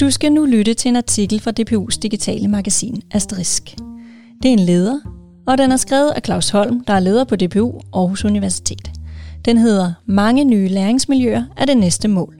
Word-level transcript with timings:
Du 0.00 0.10
skal 0.10 0.32
nu 0.32 0.44
lytte 0.44 0.74
til 0.74 0.88
en 0.88 0.96
artikel 0.96 1.40
fra 1.40 1.52
DPU's 1.60 1.98
digitale 2.02 2.48
magasin 2.48 3.02
Asterisk. 3.10 3.76
Det 4.42 4.48
er 4.48 4.52
en 4.52 4.58
leder, 4.58 4.98
og 5.46 5.58
den 5.58 5.72
er 5.72 5.76
skrevet 5.76 6.10
af 6.10 6.22
Claus 6.24 6.50
Holm, 6.50 6.84
der 6.84 6.92
er 6.92 7.00
leder 7.00 7.24
på 7.24 7.36
DPU 7.36 7.80
Aarhus 7.94 8.24
Universitet. 8.24 8.90
Den 9.44 9.58
hedder 9.58 9.92
Mange 10.06 10.44
nye 10.44 10.68
læringsmiljøer 10.68 11.44
er 11.56 11.64
det 11.64 11.76
næste 11.76 12.08
mål. 12.08 12.34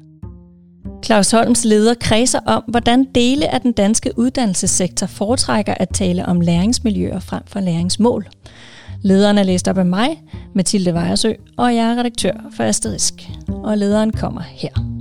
Claus 1.05 1.31
Holms 1.31 1.65
leder 1.65 1.95
kredser 1.95 2.41
om, 2.47 2.63
hvordan 2.69 3.07
dele 3.15 3.55
af 3.55 3.61
den 3.61 3.73
danske 3.73 4.19
uddannelsessektor 4.19 5.07
foretrækker 5.07 5.75
at 5.75 5.89
tale 5.95 6.27
om 6.27 6.41
læringsmiljøer 6.41 7.21
frem 7.21 7.43
for 7.47 7.61
læringsmål. 7.61 8.27
Lederen 9.03 9.39
er 9.39 9.43
læst 9.43 9.69
op 9.69 9.79
af 9.79 9.87
mig, 9.87 10.23
Mathilde 10.55 10.95
Vejersø, 10.95 11.33
og 11.57 11.75
jeg 11.75 11.91
er 11.91 11.97
redaktør 11.99 12.33
for 12.57 12.65
Asterisk. 12.65 13.29
Og 13.49 13.79
lederen 13.79 14.11
kommer 14.11 14.43
her. 14.43 14.98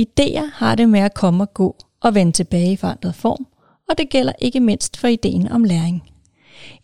Ideer 0.00 0.50
har 0.54 0.74
det 0.74 0.88
med 0.88 1.00
at 1.00 1.14
komme 1.14 1.44
og 1.44 1.54
gå 1.54 1.76
og 2.02 2.14
vende 2.14 2.32
tilbage 2.32 2.72
i 2.72 2.76
forandret 2.76 3.14
form, 3.14 3.46
og 3.88 3.98
det 3.98 4.10
gælder 4.10 4.32
ikke 4.38 4.60
mindst 4.60 4.96
for 4.96 5.08
ideen 5.08 5.48
om 5.52 5.64
læring. 5.64 6.02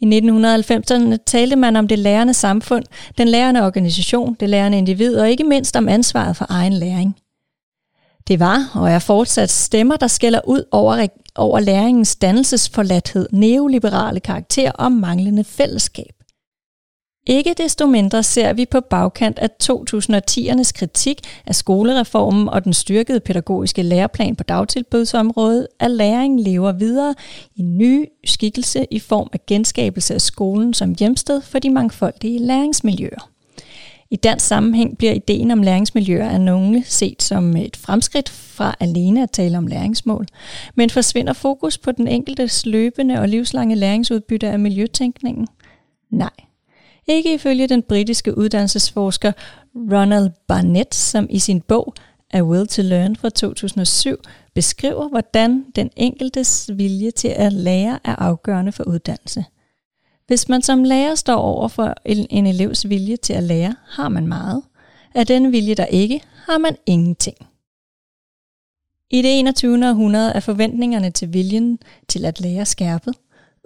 I 0.00 0.04
1990'erne 0.04 1.16
talte 1.26 1.56
man 1.56 1.76
om 1.76 1.88
det 1.88 1.98
lærende 1.98 2.34
samfund, 2.34 2.84
den 3.18 3.28
lærende 3.28 3.62
organisation, 3.66 4.36
det 4.40 4.48
lærende 4.48 4.78
individ 4.78 5.16
og 5.16 5.30
ikke 5.30 5.44
mindst 5.44 5.76
om 5.76 5.88
ansvaret 5.88 6.36
for 6.36 6.46
egen 6.48 6.72
læring. 6.72 7.16
Det 8.28 8.40
var 8.40 8.70
og 8.74 8.90
er 8.90 8.98
fortsat 8.98 9.50
stemmer, 9.50 9.96
der 9.96 10.06
skælder 10.06 10.40
ud 10.46 10.64
over, 10.70 11.06
over 11.34 11.60
læringens 11.60 12.16
dannelsesforladthed, 12.16 13.28
neoliberale 13.32 14.20
karakter 14.20 14.72
og 14.72 14.92
manglende 14.92 15.44
fællesskab. 15.44 16.15
Ikke 17.28 17.54
desto 17.58 17.86
mindre 17.86 18.22
ser 18.22 18.52
vi 18.52 18.66
på 18.66 18.80
bagkant 18.80 19.38
af 19.38 19.48
2010'ernes 19.62 20.72
kritik 20.74 21.20
af 21.46 21.54
skolereformen 21.54 22.48
og 22.48 22.64
den 22.64 22.72
styrkede 22.72 23.20
pædagogiske 23.20 23.82
læreplan 23.82 24.36
på 24.36 24.44
dagtilbudsområdet, 24.44 25.68
at 25.80 25.90
læring 25.90 26.40
lever 26.40 26.72
videre 26.72 27.14
i 27.56 27.62
ny 27.62 28.06
skikkelse 28.24 28.86
i 28.90 28.98
form 28.98 29.28
af 29.32 29.46
genskabelse 29.46 30.14
af 30.14 30.20
skolen 30.20 30.74
som 30.74 30.94
hjemsted 30.98 31.40
for 31.40 31.58
de 31.58 31.70
mangfoldige 31.70 32.38
læringsmiljøer. 32.38 33.30
I 34.10 34.16
dansk 34.16 34.46
sammenhæng 34.46 34.98
bliver 34.98 35.12
ideen 35.12 35.50
om 35.50 35.62
læringsmiljøer 35.62 36.28
af 36.28 36.40
nogle 36.40 36.84
set 36.84 37.22
som 37.22 37.56
et 37.56 37.76
fremskridt 37.76 38.28
fra 38.28 38.74
alene 38.80 39.22
at 39.22 39.30
tale 39.30 39.58
om 39.58 39.66
læringsmål, 39.66 40.26
men 40.74 40.90
forsvinder 40.90 41.32
fokus 41.32 41.78
på 41.78 41.92
den 41.92 42.08
enkeltes 42.08 42.66
løbende 42.66 43.20
og 43.20 43.28
livslange 43.28 43.74
læringsudbytte 43.74 44.48
af 44.48 44.58
miljøtænkningen? 44.58 45.48
Nej, 46.10 46.30
ikke 47.08 47.34
ifølge 47.34 47.66
den 47.66 47.82
britiske 47.82 48.38
uddannelsesforsker 48.38 49.32
Ronald 49.74 50.30
Barnett, 50.48 50.94
som 50.94 51.26
i 51.30 51.38
sin 51.38 51.60
bog 51.60 51.94
A 52.32 52.42
Will 52.42 52.66
to 52.66 52.82
Learn 52.82 53.16
fra 53.16 53.28
2007 53.30 54.16
beskriver, 54.54 55.08
hvordan 55.08 55.64
den 55.76 55.90
enkeltes 55.96 56.70
vilje 56.74 57.10
til 57.10 57.28
at 57.28 57.52
lære 57.52 57.98
er 58.04 58.16
afgørende 58.16 58.72
for 58.72 58.84
uddannelse. 58.84 59.44
Hvis 60.26 60.48
man 60.48 60.62
som 60.62 60.84
lærer 60.84 61.14
står 61.14 61.36
over 61.36 61.68
for 61.68 61.94
en 62.04 62.46
elevs 62.46 62.88
vilje 62.88 63.16
til 63.16 63.32
at 63.32 63.42
lære, 63.42 63.76
har 63.88 64.08
man 64.08 64.26
meget. 64.26 64.62
Er 65.14 65.24
den 65.24 65.52
vilje 65.52 65.74
der 65.74 65.86
ikke, 65.86 66.22
har 66.46 66.58
man 66.58 66.76
ingenting. 66.86 67.36
I 69.10 69.22
det 69.22 69.38
21. 69.38 69.88
århundrede 69.88 70.32
er 70.32 70.40
forventningerne 70.40 71.10
til 71.10 71.32
viljen 71.32 71.78
til 72.08 72.24
at 72.24 72.40
lære 72.40 72.64
skærpet. 72.64 73.14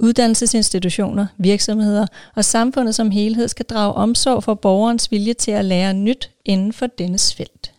Uddannelsesinstitutioner, 0.00 1.26
virksomheder 1.38 2.06
og 2.36 2.44
samfundet 2.44 2.94
som 2.94 3.10
helhed 3.10 3.48
skal 3.48 3.66
drage 3.66 3.92
omsorg 3.92 4.44
for 4.44 4.54
borgerens 4.54 5.10
vilje 5.10 5.34
til 5.34 5.50
at 5.50 5.64
lære 5.64 5.94
nyt 5.94 6.30
inden 6.44 6.72
for 6.72 6.86
dennes 6.86 7.34
felt. 7.34 7.72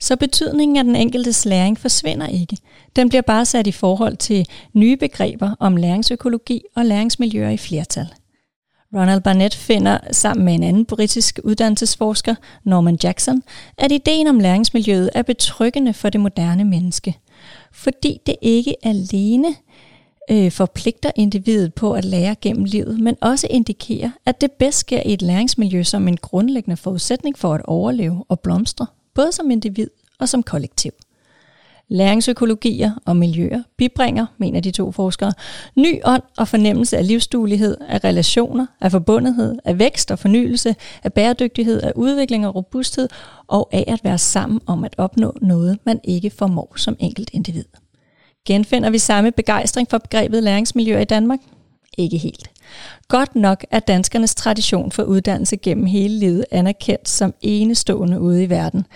Så 0.00 0.16
betydningen 0.16 0.76
af 0.76 0.84
den 0.84 0.96
enkeltes 0.96 1.44
læring 1.44 1.78
forsvinder 1.78 2.26
ikke. 2.26 2.56
Den 2.96 3.08
bliver 3.08 3.22
bare 3.22 3.44
sat 3.44 3.66
i 3.66 3.72
forhold 3.72 4.16
til 4.16 4.46
nye 4.72 4.96
begreber 4.96 5.54
om 5.60 5.76
læringsøkologi 5.76 6.62
og 6.76 6.84
læringsmiljøer 6.84 7.50
i 7.50 7.56
flertal. 7.56 8.06
Ronald 8.94 9.20
Barnett 9.20 9.54
finder 9.54 9.98
sammen 10.10 10.44
med 10.44 10.54
en 10.54 10.62
anden 10.62 10.84
britisk 10.84 11.40
uddannelsesforsker, 11.44 12.34
Norman 12.64 12.98
Jackson, 13.02 13.42
at 13.78 13.92
ideen 13.92 14.26
om 14.26 14.40
læringsmiljøet 14.40 15.10
er 15.14 15.22
betryggende 15.22 15.94
for 15.94 16.10
det 16.10 16.20
moderne 16.20 16.64
menneske. 16.64 17.18
Fordi 17.72 18.20
det 18.26 18.36
ikke 18.42 18.76
alene 18.86 19.54
øh, 20.30 20.50
forpligter 20.50 21.10
individet 21.16 21.74
på 21.74 21.92
at 21.92 22.04
lære 22.04 22.34
gennem 22.40 22.64
livet, 22.64 23.00
men 23.00 23.16
også 23.20 23.46
indikerer, 23.50 24.10
at 24.26 24.40
det 24.40 24.52
bedst 24.52 24.78
sker 24.78 25.02
i 25.02 25.12
et 25.12 25.22
læringsmiljø 25.22 25.82
som 25.82 26.08
en 26.08 26.16
grundlæggende 26.16 26.76
forudsætning 26.76 27.38
for 27.38 27.54
at 27.54 27.62
overleve 27.64 28.24
og 28.28 28.40
blomstre, 28.40 28.86
både 29.14 29.32
som 29.32 29.50
individ 29.50 29.90
og 30.18 30.28
som 30.28 30.42
kollektiv. 30.42 30.92
Læringsøkologier 31.92 32.90
og 33.06 33.16
miljøer 33.16 33.62
bibringer, 33.78 34.26
mener 34.38 34.60
de 34.60 34.70
to 34.70 34.92
forskere, 34.92 35.32
ny 35.76 36.00
ånd 36.04 36.22
og 36.38 36.48
fornemmelse 36.48 36.96
af 36.96 37.06
livsduelighed, 37.06 37.76
af 37.88 38.04
relationer, 38.04 38.66
af 38.80 38.90
forbundethed, 38.90 39.58
af 39.64 39.78
vækst 39.78 40.10
og 40.10 40.18
fornyelse, 40.18 40.74
af 41.04 41.12
bæredygtighed, 41.12 41.82
af 41.82 41.92
udvikling 41.96 42.46
og 42.46 42.54
robusthed, 42.54 43.08
og 43.48 43.68
af 43.72 43.84
at 43.86 44.00
være 44.04 44.18
sammen 44.18 44.60
om 44.66 44.84
at 44.84 44.94
opnå 44.98 45.36
noget, 45.42 45.78
man 45.86 46.00
ikke 46.04 46.30
formår 46.30 46.72
som 46.76 46.96
enkelt 46.98 47.30
individ. 47.32 47.64
Genfinder 48.46 48.90
vi 48.90 48.98
samme 48.98 49.30
begejstring 49.30 49.90
for 49.90 49.98
begrebet 49.98 50.42
læringsmiljø 50.42 51.00
i 51.00 51.04
Danmark? 51.04 51.40
Ikke 51.98 52.18
helt. 52.18 52.50
Godt 53.08 53.36
nok 53.36 53.64
er 53.70 53.80
danskernes 53.80 54.34
tradition 54.34 54.92
for 54.92 55.02
uddannelse 55.02 55.56
gennem 55.56 55.86
hele 55.86 56.18
livet 56.18 56.44
anerkendt 56.50 57.08
som 57.08 57.34
enestående 57.42 58.20
ude 58.20 58.42
i 58.44 58.50
verden. 58.50 58.86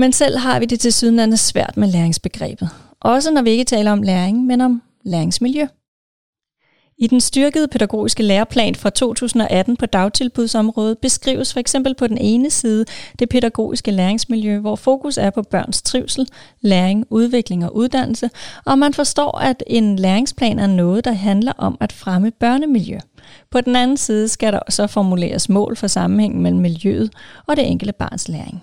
Men 0.00 0.12
selv 0.12 0.38
har 0.38 0.60
vi 0.60 0.64
det 0.64 0.80
til 0.80 0.92
sydenlande 0.92 1.36
svært 1.36 1.76
med 1.76 1.88
læringsbegrebet. 1.88 2.68
Også 3.00 3.30
når 3.30 3.42
vi 3.42 3.50
ikke 3.50 3.64
taler 3.64 3.92
om 3.92 4.02
læring, 4.02 4.46
men 4.46 4.60
om 4.60 4.82
læringsmiljø. 5.04 5.66
I 6.98 7.06
den 7.06 7.20
styrkede 7.20 7.68
pædagogiske 7.68 8.22
læreplan 8.22 8.74
fra 8.74 8.90
2018 8.90 9.76
på 9.76 9.86
dagtilbudsområdet 9.86 10.98
beskrives 10.98 11.52
for 11.52 11.60
eksempel 11.60 11.94
på 11.94 12.06
den 12.06 12.18
ene 12.18 12.50
side 12.50 12.84
det 13.18 13.28
pædagogiske 13.28 13.90
læringsmiljø, 13.90 14.58
hvor 14.58 14.76
fokus 14.76 15.18
er 15.18 15.30
på 15.30 15.42
børns 15.42 15.82
trivsel, 15.82 16.28
læring, 16.60 17.06
udvikling 17.10 17.64
og 17.64 17.76
uddannelse, 17.76 18.30
og 18.64 18.78
man 18.78 18.94
forstår, 18.94 19.38
at 19.38 19.62
en 19.66 19.96
læringsplan 19.96 20.58
er 20.58 20.66
noget, 20.66 21.04
der 21.04 21.12
handler 21.12 21.52
om 21.58 21.76
at 21.80 21.92
fremme 21.92 22.30
børnemiljø. 22.30 22.98
På 23.50 23.60
den 23.60 23.76
anden 23.76 23.96
side 23.96 24.28
skal 24.28 24.52
der 24.52 24.60
så 24.68 24.86
formuleres 24.86 25.48
mål 25.48 25.76
for 25.76 25.86
sammenhængen 25.86 26.42
mellem 26.42 26.60
miljøet 26.60 27.12
og 27.46 27.56
det 27.56 27.70
enkelte 27.70 27.92
barns 27.92 28.28
læring. 28.28 28.62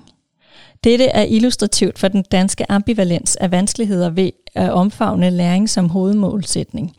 Dette 0.87 1.05
er 1.05 1.23
illustrativt 1.23 1.99
for 1.99 2.07
den 2.07 2.23
danske 2.31 2.71
ambivalens 2.71 3.35
af 3.35 3.51
vanskeligheder 3.51 4.09
ved 4.09 4.31
at 4.55 4.71
omfavne 4.71 5.29
læring 5.29 5.69
som 5.69 5.89
hovedmålsætning. 5.89 6.95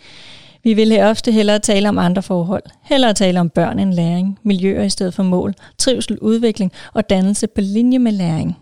Vi 0.62 0.74
vil 0.74 1.00
ofte 1.00 1.32
hellere 1.32 1.58
tale 1.58 1.88
om 1.88 1.98
andre 1.98 2.22
forhold. 2.22 2.62
Hellere 2.82 3.14
tale 3.14 3.40
om 3.40 3.50
børn 3.50 3.78
end 3.78 3.94
læring, 3.94 4.38
miljøer 4.42 4.82
i 4.82 4.90
stedet 4.90 5.14
for 5.14 5.22
mål, 5.22 5.54
trivsel, 5.78 6.18
udvikling 6.18 6.72
og 6.94 7.10
dannelse 7.10 7.46
på 7.46 7.60
linje 7.60 7.98
med 7.98 8.12
læring. 8.12 8.58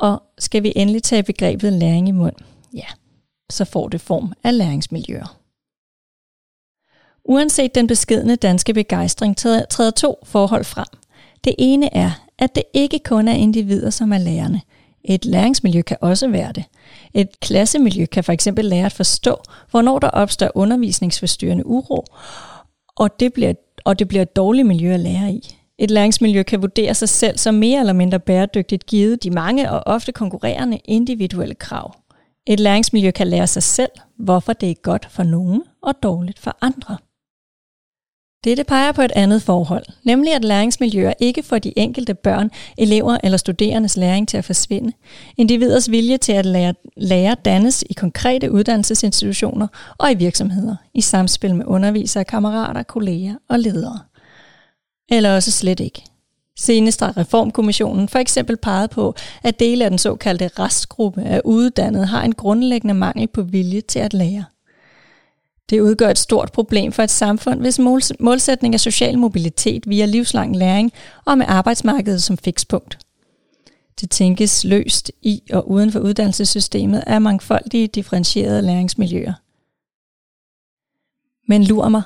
Og 0.00 0.22
skal 0.38 0.62
vi 0.62 0.72
endelig 0.76 1.02
tage 1.02 1.22
begrebet 1.22 1.72
læring 1.72 2.08
i 2.08 2.12
mund? 2.12 2.36
Ja, 2.74 2.86
så 3.50 3.64
får 3.64 3.88
det 3.88 4.00
form 4.00 4.32
af 4.44 4.58
læringsmiljøer. 4.58 5.36
Uanset 7.24 7.74
den 7.74 7.86
beskedne 7.86 8.36
danske 8.36 8.74
begejstring 8.74 9.36
træder 9.36 9.90
to 9.90 10.18
forhold 10.24 10.64
frem. 10.64 10.86
Det 11.44 11.54
ene 11.58 11.94
er, 11.96 12.26
at 12.40 12.54
det 12.54 12.62
ikke 12.74 12.98
kun 13.04 13.28
er 13.28 13.32
individer, 13.32 13.90
som 13.90 14.12
er 14.12 14.18
lærerne. 14.18 14.60
Et 15.04 15.24
læringsmiljø 15.24 15.82
kan 15.82 15.96
også 16.00 16.28
være 16.28 16.52
det. 16.52 16.64
Et 17.14 17.40
klassemiljø 17.40 18.06
kan 18.06 18.24
for 18.24 18.32
eksempel 18.32 18.64
lære 18.64 18.86
at 18.86 18.92
forstå, 18.92 19.36
hvornår 19.70 19.98
der 19.98 20.08
opstår 20.08 20.50
undervisningsforstyrrende 20.54 21.66
uro, 21.66 22.04
og 22.96 23.20
det 23.20 23.32
bliver, 23.32 23.52
og 23.84 23.98
det 23.98 24.08
bliver 24.08 24.22
et 24.22 24.36
dårligt 24.36 24.66
miljø 24.66 24.94
at 24.94 25.00
lære 25.00 25.32
i. 25.32 25.56
Et 25.78 25.90
læringsmiljø 25.90 26.42
kan 26.42 26.62
vurdere 26.62 26.94
sig 26.94 27.08
selv 27.08 27.38
som 27.38 27.54
mere 27.54 27.80
eller 27.80 27.92
mindre 27.92 28.20
bæredygtigt 28.20 28.86
givet 28.86 29.22
de 29.22 29.30
mange 29.30 29.70
og 29.70 29.82
ofte 29.86 30.12
konkurrerende 30.12 30.78
individuelle 30.84 31.54
krav. 31.54 31.94
Et 32.46 32.60
læringsmiljø 32.60 33.10
kan 33.10 33.26
lære 33.26 33.46
sig 33.46 33.62
selv, 33.62 33.90
hvorfor 34.18 34.52
det 34.52 34.70
er 34.70 34.74
godt 34.82 35.06
for 35.10 35.22
nogen 35.22 35.62
og 35.82 35.94
dårligt 36.02 36.38
for 36.38 36.56
andre. 36.60 36.96
Dette 38.44 38.64
peger 38.64 38.92
på 38.92 39.02
et 39.02 39.12
andet 39.12 39.42
forhold, 39.42 39.84
nemlig 40.04 40.34
at 40.34 40.44
læringsmiljøer 40.44 41.12
ikke 41.18 41.42
får 41.42 41.58
de 41.58 41.78
enkelte 41.78 42.14
børn, 42.14 42.50
elever 42.78 43.18
eller 43.24 43.38
studerendes 43.38 43.96
læring 43.96 44.28
til 44.28 44.36
at 44.36 44.44
forsvinde. 44.44 44.92
Individers 45.36 45.90
vilje 45.90 46.16
til 46.16 46.32
at 46.32 46.46
lære, 46.46 46.74
lære 46.96 47.36
dannes 47.44 47.84
i 47.90 47.92
konkrete 47.92 48.50
uddannelsesinstitutioner 48.50 49.66
og 49.98 50.12
i 50.12 50.14
virksomheder, 50.14 50.76
i 50.94 51.00
samspil 51.00 51.54
med 51.54 51.66
undervisere, 51.66 52.24
kammerater, 52.24 52.82
kolleger 52.82 53.34
og 53.48 53.58
ledere. 53.58 53.98
Eller 55.10 55.34
også 55.34 55.50
slet 55.50 55.80
ikke. 55.80 56.02
Senest 56.58 57.00
har 57.00 57.16
Reformkommissionen 57.16 58.08
for 58.08 58.18
eksempel 58.18 58.56
peget 58.56 58.90
på, 58.90 59.14
at 59.42 59.60
dele 59.60 59.84
af 59.84 59.90
den 59.90 59.98
såkaldte 59.98 60.48
restgruppe 60.58 61.22
af 61.22 61.40
uddannede 61.44 62.06
har 62.06 62.22
en 62.22 62.34
grundlæggende 62.34 62.94
mangel 62.94 63.28
på 63.28 63.42
vilje 63.42 63.80
til 63.80 63.98
at 63.98 64.14
lære. 64.14 64.44
Det 65.70 65.80
udgør 65.80 66.10
et 66.10 66.18
stort 66.18 66.52
problem 66.52 66.92
for 66.92 67.02
et 67.02 67.10
samfund, 67.10 67.60
hvis 67.60 67.78
målsætning 68.20 68.74
er 68.74 68.78
social 68.78 69.18
mobilitet 69.18 69.88
via 69.88 70.06
livslang 70.06 70.56
læring 70.56 70.92
og 71.24 71.38
med 71.38 71.46
arbejdsmarkedet 71.48 72.22
som 72.22 72.38
fikspunkt. 72.38 72.98
Det 74.00 74.10
tænkes 74.10 74.64
løst 74.64 75.12
i 75.22 75.42
og 75.52 75.70
uden 75.70 75.92
for 75.92 76.00
uddannelsessystemet 76.00 77.02
af 77.06 77.20
mangfoldige 77.20 77.86
differentierede 77.86 78.62
læringsmiljøer. 78.62 79.32
Men 81.48 81.64
lur 81.64 81.88
mig, 81.88 82.02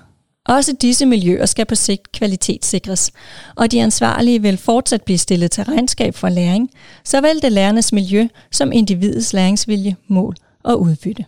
også 0.49 0.73
disse 0.73 1.07
miljøer 1.07 1.47
skal 1.47 1.67
på 1.67 1.75
sigt 1.75 2.13
kvalitetssikres, 2.13 3.13
og 3.57 3.73
de 3.73 3.83
ansvarlige 3.83 4.43
vil 4.43 4.57
fortsat 4.57 5.03
blive 5.03 5.19
stillet 5.19 5.51
til 5.51 5.65
regnskab 5.65 6.15
for 6.15 6.29
læring, 6.29 6.71
såvel 7.05 7.43
det 7.43 7.53
lærernes 7.53 7.93
miljø 7.93 8.29
som 8.51 8.73
individets 8.73 9.33
læringsvilje, 9.33 9.97
mål 10.09 10.35
og 10.63 10.81
udbytte. 10.81 11.25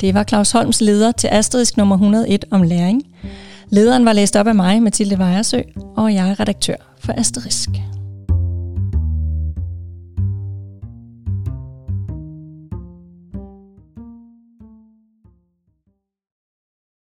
Det 0.00 0.14
var 0.14 0.24
Claus 0.24 0.50
Holms 0.50 0.80
leder 0.80 1.12
til 1.12 1.28
Asterisk 1.32 1.76
nummer 1.76 1.94
101 1.94 2.44
om 2.50 2.62
læring. 2.62 3.02
Lederen 3.68 4.04
var 4.04 4.12
læst 4.12 4.36
op 4.36 4.46
af 4.46 4.54
mig, 4.54 4.82
Mathilde 4.82 5.18
Vejersø, 5.18 5.60
og 5.96 6.14
jeg 6.14 6.30
er 6.30 6.40
redaktør 6.40 6.76
for 6.98 7.12
Asterisk. 7.16 7.70